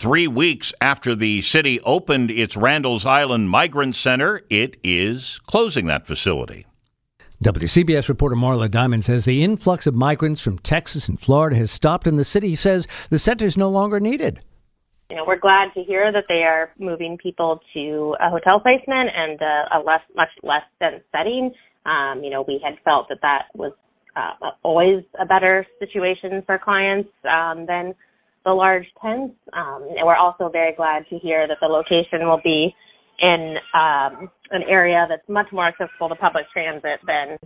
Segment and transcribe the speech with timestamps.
[0.00, 6.06] Three weeks after the city opened its Randall's Island Migrant Center, it is closing that
[6.06, 6.64] facility.
[7.44, 12.06] WCBS reporter Marla Diamond says the influx of migrants from Texas and Florida has stopped,
[12.06, 14.40] and the city says the center is no longer needed.
[15.10, 19.10] You know, we're glad to hear that they are moving people to a hotel placement
[19.14, 21.52] and a, a less, much less dense setting.
[21.84, 23.72] Um, you know, we had felt that that was
[24.16, 27.94] uh, always a better situation for clients um, than
[28.44, 29.34] the large tents.
[29.52, 32.74] Um, and we're also very glad to hear that the location will be
[33.20, 37.36] in um, an area that's much more accessible to public transit than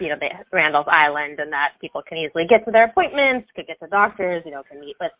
[0.00, 3.66] you know the Randall's Island, and that people can easily get to their appointments, could
[3.66, 5.12] get to doctors, you know, can meet with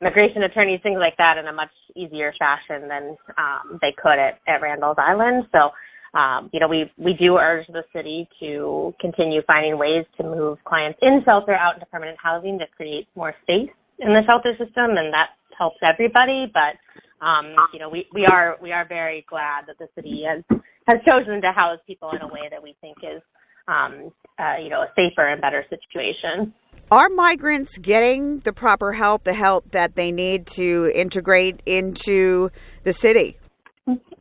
[0.00, 4.38] immigration attorneys, things like that, in a much easier fashion than um, they could at,
[4.46, 5.44] at Randall's Island.
[5.52, 5.70] So.
[6.12, 10.58] Um, you know, we we do urge the city to continue finding ways to move
[10.64, 14.96] clients in shelter out into permanent housing to create more space in the shelter system,
[14.96, 16.50] and that helps everybody.
[16.52, 16.80] But
[17.24, 20.42] um, you know, we, we are we are very glad that the city has
[20.88, 23.22] has chosen to house people in a way that we think is
[23.68, 26.52] um, uh, you know a safer and better situation.
[26.90, 32.50] Are migrants getting the proper help, the help that they need to integrate into
[32.84, 33.36] the city?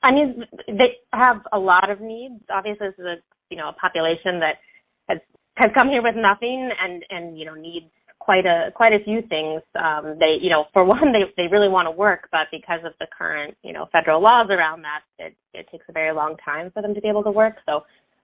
[0.03, 2.43] I mean, they have a lot of needs.
[2.49, 3.15] Obviously, this is a
[3.49, 4.59] you know a population that
[5.07, 5.19] has
[5.55, 7.87] has come here with nothing and and you know needs
[8.29, 9.63] quite a quite a few things.
[9.73, 12.93] Um, they, you know, for one, they they really want to work, but because of
[12.99, 16.69] the current, you know, federal laws around that, it it takes a very long time
[16.71, 17.55] for them to be able to work.
[17.65, 17.81] So,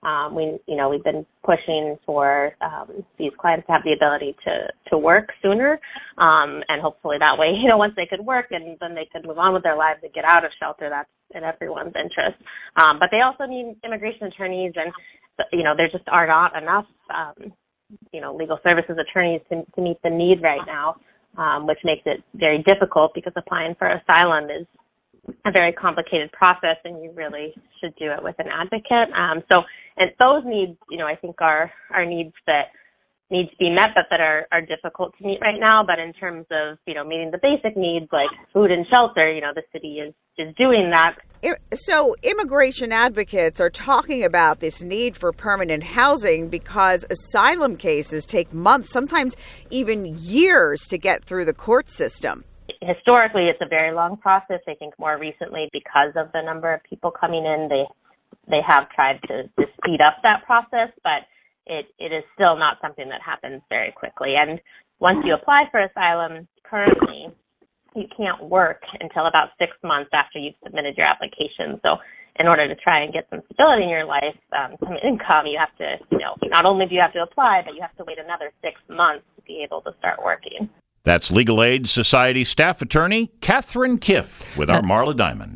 [0.07, 4.35] um, we, you know, we've been pushing for um, these clients to have the ability
[4.45, 5.79] to to work sooner,
[6.19, 9.25] um, and hopefully that way, you know, once they could work and then they could
[9.25, 10.87] move on with their lives and get out of shelter.
[10.87, 12.37] That's in everyone's interest.
[12.77, 14.93] Um, but they also need immigration attorneys, and
[15.51, 16.85] you know, there just are not enough.
[17.09, 17.53] Um,
[18.11, 20.95] you know, legal services attorneys to, to meet the need right now,
[21.37, 24.67] um, which makes it very difficult because applying for asylum is
[25.45, 29.11] a very complicated process and you really should do it with an advocate.
[29.15, 29.61] Um, so,
[29.97, 32.67] and those needs, you know, I think are, are needs that
[33.31, 35.83] need to be met, but that are, are difficult to meet right now.
[35.83, 39.41] But in terms of, you know, meeting the basic needs like food and shelter, you
[39.41, 41.15] know, the city is, is doing that.
[41.87, 48.51] So immigration advocates are talking about this need for permanent housing because asylum cases take
[48.53, 49.33] months, sometimes
[49.71, 52.43] even years to get through the court system.
[52.81, 54.59] Historically, it's a very long process.
[54.67, 57.83] I think more recently, because of the number of people coming in, they
[58.47, 61.25] they have tried to, to speed up that process, but
[61.65, 64.35] it, it is still not something that happens very quickly.
[64.37, 64.59] And
[64.99, 67.27] once you apply for asylum, currently,
[67.95, 71.79] you can't work until about six months after you've submitted your application.
[71.81, 71.97] So
[72.39, 75.57] in order to try and get some stability in your life, um, some income, you
[75.57, 78.03] have to, you know, not only do you have to apply, but you have to
[78.05, 80.69] wait another six months to be able to start working.
[81.03, 85.55] That's Legal Aid Society staff attorney Catherine Kiff with our Marla Diamond.